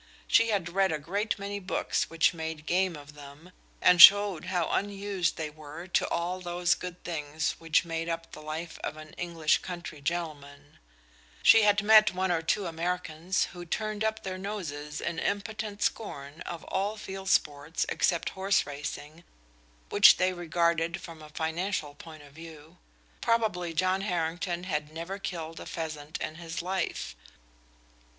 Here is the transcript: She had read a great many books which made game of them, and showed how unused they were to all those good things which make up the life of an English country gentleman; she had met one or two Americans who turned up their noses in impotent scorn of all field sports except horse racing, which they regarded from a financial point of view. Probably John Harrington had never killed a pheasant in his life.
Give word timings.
She 0.27 0.47
had 0.47 0.67
read 0.69 0.91
a 0.91 0.97
great 0.97 1.37
many 1.37 1.59
books 1.59 2.09
which 2.09 2.33
made 2.33 2.65
game 2.65 2.95
of 2.95 3.13
them, 3.13 3.51
and 3.83 4.01
showed 4.01 4.45
how 4.45 4.67
unused 4.71 5.35
they 5.37 5.51
were 5.51 5.85
to 5.89 6.07
all 6.09 6.39
those 6.41 6.73
good 6.73 7.03
things 7.03 7.51
which 7.59 7.85
make 7.85 8.09
up 8.09 8.31
the 8.31 8.41
life 8.41 8.79
of 8.83 8.97
an 8.97 9.13
English 9.13 9.59
country 9.59 10.01
gentleman; 10.01 10.79
she 11.43 11.61
had 11.61 11.83
met 11.83 12.15
one 12.15 12.31
or 12.31 12.41
two 12.41 12.65
Americans 12.65 13.45
who 13.53 13.63
turned 13.63 14.03
up 14.03 14.23
their 14.23 14.39
noses 14.39 15.01
in 15.01 15.19
impotent 15.19 15.83
scorn 15.83 16.41
of 16.47 16.63
all 16.63 16.97
field 16.97 17.29
sports 17.29 17.85
except 17.87 18.29
horse 18.31 18.65
racing, 18.65 19.23
which 19.89 20.17
they 20.17 20.33
regarded 20.33 20.99
from 20.99 21.21
a 21.21 21.29
financial 21.29 21.93
point 21.93 22.23
of 22.23 22.33
view. 22.33 22.77
Probably 23.21 23.71
John 23.71 24.01
Harrington 24.01 24.63
had 24.63 24.91
never 24.91 25.19
killed 25.19 25.59
a 25.59 25.67
pheasant 25.67 26.17
in 26.19 26.37
his 26.37 26.63
life. 26.63 27.15